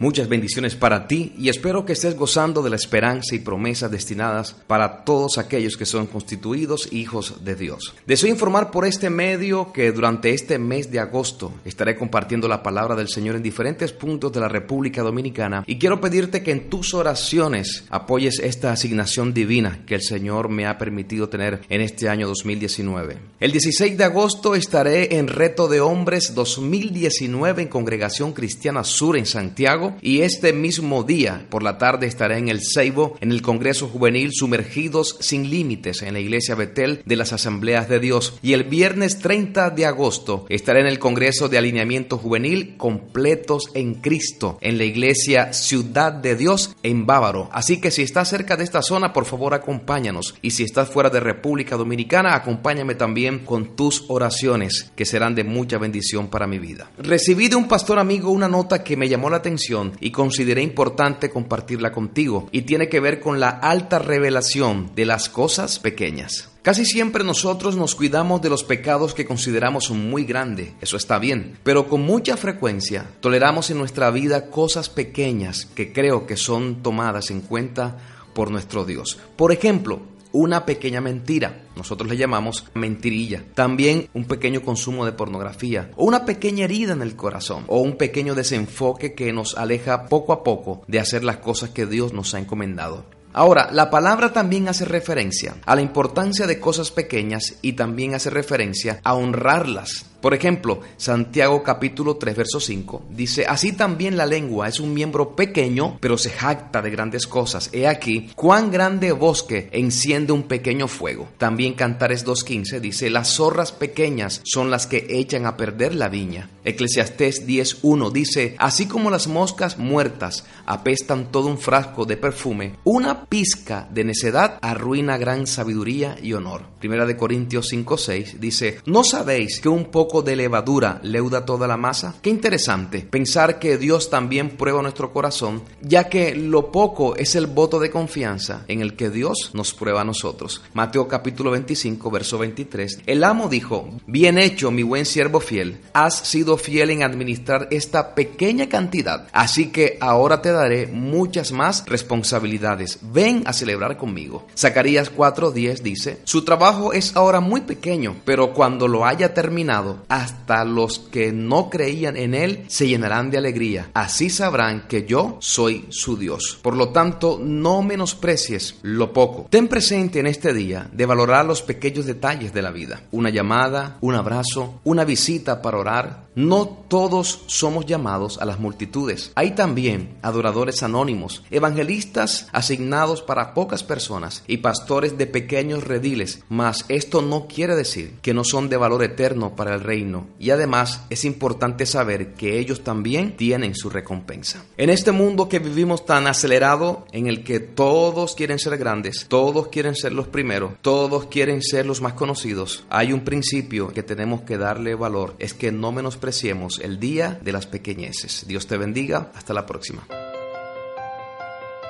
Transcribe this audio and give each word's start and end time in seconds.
Muchas 0.00 0.30
bendiciones 0.30 0.76
para 0.76 1.06
ti 1.06 1.34
y 1.36 1.50
espero 1.50 1.84
que 1.84 1.92
estés 1.92 2.16
gozando 2.16 2.62
de 2.62 2.70
la 2.70 2.76
esperanza 2.76 3.34
y 3.34 3.40
promesas 3.40 3.90
destinadas 3.90 4.56
para 4.66 5.04
todos 5.04 5.36
aquellos 5.36 5.76
que 5.76 5.84
son 5.84 6.06
constituidos 6.06 6.90
hijos 6.90 7.44
de 7.44 7.54
Dios. 7.54 7.94
Deseo 8.06 8.30
informar 8.30 8.70
por 8.70 8.86
este 8.86 9.10
medio 9.10 9.74
que 9.74 9.92
durante 9.92 10.30
este 10.30 10.58
mes 10.58 10.90
de 10.90 11.00
agosto 11.00 11.52
estaré 11.66 11.98
compartiendo 11.98 12.48
la 12.48 12.62
palabra 12.62 12.96
del 12.96 13.08
Señor 13.08 13.36
en 13.36 13.42
diferentes 13.42 13.92
puntos 13.92 14.32
de 14.32 14.40
la 14.40 14.48
República 14.48 15.02
Dominicana 15.02 15.64
y 15.66 15.78
quiero 15.78 16.00
pedirte 16.00 16.42
que 16.42 16.52
en 16.52 16.70
tus 16.70 16.94
oraciones 16.94 17.84
apoyes 17.90 18.38
esta 18.38 18.72
asignación 18.72 19.34
divina 19.34 19.84
que 19.84 19.96
el 19.96 20.02
Señor 20.02 20.48
me 20.48 20.64
ha 20.64 20.78
permitido 20.78 21.28
tener 21.28 21.60
en 21.68 21.82
este 21.82 22.08
año 22.08 22.26
2019. 22.26 23.18
El 23.38 23.52
16 23.52 23.98
de 23.98 24.04
agosto 24.04 24.54
estaré 24.54 25.18
en 25.18 25.28
Reto 25.28 25.68
de 25.68 25.82
Hombres 25.82 26.34
2019 26.34 27.60
en 27.60 27.68
Congregación 27.68 28.32
Cristiana 28.32 28.82
Sur 28.82 29.18
en 29.18 29.26
Santiago 29.26 29.89
y 30.00 30.20
este 30.20 30.52
mismo 30.52 31.02
día 31.02 31.46
por 31.50 31.62
la 31.62 31.78
tarde 31.78 32.06
estaré 32.06 32.38
en 32.38 32.48
el 32.48 32.60
Ceibo 32.62 33.16
en 33.20 33.32
el 33.32 33.42
Congreso 33.42 33.88
Juvenil 33.88 34.32
Sumergidos 34.32 35.16
sin 35.20 35.50
Límites 35.50 36.02
en 36.02 36.14
la 36.14 36.20
Iglesia 36.20 36.54
Betel 36.54 37.02
de 37.04 37.16
las 37.16 37.32
Asambleas 37.32 37.88
de 37.88 38.00
Dios 38.00 38.38
y 38.42 38.52
el 38.52 38.64
viernes 38.64 39.18
30 39.18 39.70
de 39.70 39.86
agosto 39.86 40.46
estaré 40.48 40.80
en 40.80 40.86
el 40.86 40.98
Congreso 40.98 41.48
de 41.48 41.58
Alineamiento 41.58 42.18
Juvenil 42.18 42.76
Completos 42.76 43.70
en 43.74 43.94
Cristo 43.94 44.58
en 44.60 44.78
la 44.78 44.84
Iglesia 44.84 45.52
Ciudad 45.52 46.12
de 46.12 46.36
Dios 46.36 46.76
en 46.82 47.06
Bávaro. 47.06 47.48
Así 47.52 47.80
que 47.80 47.90
si 47.90 48.02
estás 48.02 48.28
cerca 48.28 48.56
de 48.56 48.64
esta 48.64 48.82
zona, 48.82 49.12
por 49.12 49.24
favor 49.24 49.54
acompáñanos 49.54 50.34
y 50.42 50.50
si 50.50 50.64
estás 50.64 50.88
fuera 50.88 51.10
de 51.10 51.20
República 51.20 51.76
Dominicana, 51.76 52.34
acompáñame 52.34 52.94
también 52.94 53.40
con 53.40 53.76
tus 53.76 54.04
oraciones 54.08 54.92
que 54.94 55.04
serán 55.04 55.34
de 55.34 55.44
mucha 55.44 55.78
bendición 55.78 56.28
para 56.28 56.46
mi 56.46 56.58
vida. 56.58 56.90
Recibí 56.98 57.48
de 57.48 57.56
un 57.56 57.68
pastor 57.68 57.98
amigo 57.98 58.30
una 58.30 58.48
nota 58.48 58.84
que 58.84 58.96
me 58.96 59.08
llamó 59.08 59.30
la 59.30 59.38
atención 59.38 59.79
y 60.00 60.10
consideré 60.10 60.62
importante 60.62 61.30
compartirla 61.30 61.92
contigo 61.92 62.48
y 62.52 62.62
tiene 62.62 62.88
que 62.88 63.00
ver 63.00 63.20
con 63.20 63.40
la 63.40 63.48
alta 63.48 63.98
revelación 63.98 64.92
de 64.94 65.06
las 65.06 65.28
cosas 65.28 65.78
pequeñas. 65.78 66.48
Casi 66.62 66.84
siempre 66.84 67.24
nosotros 67.24 67.76
nos 67.76 67.94
cuidamos 67.94 68.42
de 68.42 68.50
los 68.50 68.64
pecados 68.64 69.14
que 69.14 69.24
consideramos 69.24 69.90
muy 69.90 70.24
grandes, 70.24 70.72
eso 70.82 70.98
está 70.98 71.18
bien, 71.18 71.56
pero 71.62 71.88
con 71.88 72.02
mucha 72.02 72.36
frecuencia 72.36 73.06
toleramos 73.20 73.70
en 73.70 73.78
nuestra 73.78 74.10
vida 74.10 74.50
cosas 74.50 74.90
pequeñas 74.90 75.64
que 75.74 75.92
creo 75.92 76.26
que 76.26 76.36
son 76.36 76.82
tomadas 76.82 77.30
en 77.30 77.40
cuenta 77.40 77.96
por 78.34 78.50
nuestro 78.50 78.84
Dios. 78.84 79.18
Por 79.36 79.52
ejemplo, 79.52 80.00
una 80.32 80.64
pequeña 80.66 81.00
mentira, 81.00 81.62
nosotros 81.76 82.08
le 82.08 82.16
llamamos 82.16 82.66
mentirilla. 82.74 83.44
También 83.54 84.08
un 84.14 84.24
pequeño 84.24 84.62
consumo 84.62 85.04
de 85.04 85.12
pornografía, 85.12 85.90
o 85.96 86.04
una 86.04 86.24
pequeña 86.24 86.64
herida 86.64 86.92
en 86.92 87.02
el 87.02 87.16
corazón, 87.16 87.64
o 87.68 87.80
un 87.80 87.96
pequeño 87.96 88.34
desenfoque 88.34 89.14
que 89.14 89.32
nos 89.32 89.56
aleja 89.56 90.06
poco 90.06 90.32
a 90.32 90.42
poco 90.42 90.82
de 90.86 91.00
hacer 91.00 91.24
las 91.24 91.38
cosas 91.38 91.70
que 91.70 91.86
Dios 91.86 92.12
nos 92.12 92.34
ha 92.34 92.38
encomendado. 92.38 93.04
Ahora, 93.32 93.70
la 93.70 93.90
palabra 93.90 94.32
también 94.32 94.68
hace 94.68 94.84
referencia 94.84 95.54
a 95.64 95.76
la 95.76 95.82
importancia 95.82 96.48
de 96.48 96.58
cosas 96.58 96.90
pequeñas 96.90 97.58
y 97.62 97.74
también 97.74 98.14
hace 98.14 98.28
referencia 98.28 99.00
a 99.04 99.14
honrarlas. 99.14 100.09
Por 100.20 100.34
ejemplo, 100.34 100.80
Santiago 100.96 101.62
capítulo 101.62 102.16
3, 102.16 102.36
verso 102.36 102.60
5 102.60 103.02
dice, 103.10 103.46
así 103.46 103.72
también 103.72 104.16
la 104.16 104.26
lengua 104.26 104.68
es 104.68 104.80
un 104.80 104.92
miembro 104.92 105.34
pequeño, 105.34 105.98
pero 106.00 106.18
se 106.18 106.30
jacta 106.30 106.82
de 106.82 106.90
grandes 106.90 107.26
cosas. 107.26 107.70
He 107.72 107.86
aquí, 107.86 108.30
cuán 108.34 108.70
grande 108.70 109.12
bosque 109.12 109.68
enciende 109.72 110.32
un 110.32 110.44
pequeño 110.44 110.88
fuego. 110.88 111.28
También 111.38 111.74
Cantares 111.74 112.26
2.15 112.26 112.80
dice, 112.80 113.10
las 113.10 113.34
zorras 113.34 113.72
pequeñas 113.72 114.42
son 114.44 114.70
las 114.70 114.86
que 114.86 115.06
echan 115.08 115.46
a 115.46 115.56
perder 115.56 115.94
la 115.94 116.08
viña. 116.08 116.50
Eclesiastés 116.64 117.46
10.1 117.46 118.12
dice, 118.12 118.54
así 118.58 118.86
como 118.86 119.10
las 119.10 119.26
moscas 119.26 119.78
muertas 119.78 120.44
apestan 120.66 121.32
todo 121.32 121.48
un 121.48 121.58
frasco 121.58 122.04
de 122.04 122.16
perfume, 122.16 122.76
una 122.84 123.24
pizca 123.24 123.88
de 123.90 124.04
necedad 124.04 124.58
arruina 124.60 125.16
gran 125.16 125.46
sabiduría 125.46 126.16
y 126.22 126.34
honor. 126.34 126.62
Primera 126.78 127.06
de 127.06 127.16
Corintios 127.16 127.72
5.6 127.72 128.38
dice, 128.38 128.78
¿no 128.86 129.04
sabéis 129.04 129.60
que 129.60 129.68
un 129.68 129.86
poco 129.86 130.09
de 130.10 130.34
levadura 130.34 130.98
leuda 131.04 131.44
toda 131.44 131.68
la 131.68 131.76
masa? 131.76 132.16
Qué 132.20 132.30
interesante 132.30 133.06
pensar 133.08 133.60
que 133.60 133.78
Dios 133.78 134.10
también 134.10 134.50
prueba 134.50 134.82
nuestro 134.82 135.12
corazón, 135.12 135.62
ya 135.80 136.08
que 136.08 136.34
lo 136.34 136.72
poco 136.72 137.14
es 137.14 137.36
el 137.36 137.46
voto 137.46 137.78
de 137.78 137.90
confianza 137.90 138.64
en 138.66 138.80
el 138.80 138.96
que 138.96 139.10
Dios 139.10 139.52
nos 139.54 139.72
prueba 139.72 140.00
a 140.00 140.04
nosotros. 140.04 140.62
Mateo 140.74 141.06
capítulo 141.06 141.52
25, 141.52 142.10
verso 142.10 142.38
23. 142.38 143.02
El 143.06 143.22
amo 143.22 143.48
dijo, 143.48 143.88
bien 144.06 144.36
hecho, 144.36 144.72
mi 144.72 144.82
buen 144.82 145.06
siervo 145.06 145.38
fiel, 145.38 145.80
has 145.92 146.16
sido 146.16 146.56
fiel 146.56 146.90
en 146.90 147.04
administrar 147.04 147.68
esta 147.70 148.14
pequeña 148.16 148.68
cantidad, 148.68 149.28
así 149.32 149.70
que 149.70 149.96
ahora 150.00 150.42
te 150.42 150.50
daré 150.50 150.88
muchas 150.88 151.52
más 151.52 151.84
responsabilidades. 151.86 152.98
Ven 153.02 153.44
a 153.46 153.52
celebrar 153.52 153.96
conmigo. 153.96 154.46
Zacarías 154.56 155.14
4:10 155.14 155.82
dice, 155.82 156.20
su 156.24 156.44
trabajo 156.44 156.92
es 156.92 157.14
ahora 157.14 157.40
muy 157.40 157.60
pequeño, 157.60 158.16
pero 158.24 158.52
cuando 158.52 158.88
lo 158.88 159.04
haya 159.04 159.34
terminado, 159.34 159.98
hasta 160.08 160.64
los 160.64 160.98
que 160.98 161.32
no 161.32 161.70
creían 161.70 162.16
en 162.16 162.34
Él 162.34 162.64
se 162.68 162.88
llenarán 162.88 163.30
de 163.30 163.38
alegría. 163.38 163.90
Así 163.94 164.30
sabrán 164.30 164.86
que 164.88 165.06
yo 165.06 165.38
soy 165.40 165.86
su 165.90 166.16
Dios. 166.16 166.58
Por 166.62 166.76
lo 166.76 166.90
tanto, 166.90 167.38
no 167.42 167.82
menosprecies 167.82 168.76
lo 168.82 169.12
poco. 169.12 169.46
Ten 169.50 169.68
presente 169.68 170.20
en 170.20 170.26
este 170.26 170.52
día 170.52 170.88
de 170.92 171.06
valorar 171.06 171.44
los 171.44 171.62
pequeños 171.62 172.06
detalles 172.06 172.52
de 172.52 172.62
la 172.62 172.70
vida. 172.70 173.02
Una 173.10 173.30
llamada, 173.30 173.98
un 174.00 174.14
abrazo, 174.14 174.80
una 174.84 175.04
visita 175.04 175.62
para 175.62 175.78
orar. 175.78 176.30
No 176.34 176.66
todos 176.88 177.42
somos 177.46 177.86
llamados 177.86 178.38
a 178.38 178.44
las 178.44 178.60
multitudes. 178.60 179.32
Hay 179.34 179.52
también 179.52 180.16
adoradores 180.22 180.82
anónimos, 180.82 181.42
evangelistas 181.50 182.46
asignados 182.52 183.20
para 183.22 183.52
pocas 183.52 183.82
personas 183.82 184.44
y 184.46 184.58
pastores 184.58 185.18
de 185.18 185.26
pequeños 185.26 185.84
rediles. 185.84 186.42
Mas 186.48 186.84
esto 186.88 187.20
no 187.20 187.46
quiere 187.46 187.74
decir 187.74 188.14
que 188.22 188.34
no 188.34 188.44
son 188.44 188.68
de 188.68 188.76
valor 188.76 189.02
eterno 189.02 189.56
para 189.56 189.74
el 189.74 189.82
reino 189.90 190.28
y 190.38 190.50
además 190.50 191.02
es 191.10 191.24
importante 191.24 191.84
saber 191.84 192.34
que 192.34 192.60
ellos 192.60 192.84
también 192.84 193.36
tienen 193.36 193.74
su 193.74 193.90
recompensa. 193.90 194.64
En 194.76 194.88
este 194.88 195.10
mundo 195.10 195.48
que 195.48 195.58
vivimos 195.58 196.06
tan 196.06 196.28
acelerado 196.28 197.06
en 197.10 197.26
el 197.26 197.42
que 197.42 197.58
todos 197.58 198.36
quieren 198.36 198.60
ser 198.60 198.78
grandes, 198.78 199.26
todos 199.26 199.66
quieren 199.66 199.96
ser 199.96 200.12
los 200.12 200.28
primeros, 200.28 200.74
todos 200.80 201.26
quieren 201.26 201.60
ser 201.60 201.86
los 201.86 202.00
más 202.00 202.12
conocidos, 202.12 202.84
hay 202.88 203.12
un 203.12 203.24
principio 203.24 203.88
que 203.88 204.04
tenemos 204.04 204.42
que 204.42 204.58
darle 204.58 204.94
valor, 204.94 205.34
es 205.40 205.54
que 205.54 205.72
no 205.72 205.90
menospreciemos 205.90 206.78
el 206.78 207.00
día 207.00 207.40
de 207.42 207.50
las 207.50 207.66
pequeñeces. 207.66 208.44
Dios 208.46 208.68
te 208.68 208.76
bendiga, 208.76 209.32
hasta 209.34 209.52
la 209.52 209.66
próxima. 209.66 210.06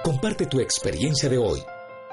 Comparte 0.02 0.46
tu 0.46 0.58
experiencia 0.60 1.28
de 1.28 1.36
hoy. 1.36 1.60